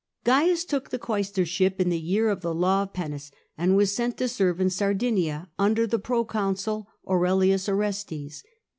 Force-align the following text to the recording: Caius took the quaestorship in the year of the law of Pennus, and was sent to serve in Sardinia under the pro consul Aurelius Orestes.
Caius 0.25 0.65
took 0.65 0.89
the 0.89 0.97
quaestorship 0.97 1.79
in 1.79 1.89
the 1.89 1.99
year 1.99 2.29
of 2.29 2.41
the 2.41 2.55
law 2.55 2.81
of 2.81 2.91
Pennus, 2.91 3.29
and 3.55 3.75
was 3.75 3.93
sent 3.93 4.17
to 4.17 4.27
serve 4.27 4.59
in 4.59 4.71
Sardinia 4.71 5.51
under 5.59 5.85
the 5.85 5.99
pro 5.99 6.25
consul 6.25 6.87
Aurelius 7.07 7.69
Orestes. 7.69 8.43